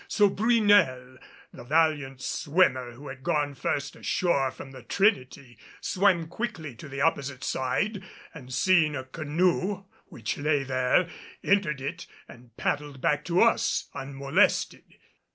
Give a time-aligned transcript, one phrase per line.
[0.07, 1.19] So Brunel,
[1.53, 7.01] the valiant swimmer who had gone first ashore from the Trinity, swam quickly to the
[7.01, 8.03] opposite side,
[8.33, 11.07] and seeing a canoe which lay there,
[11.43, 14.95] entered it and paddled back to us unmolested.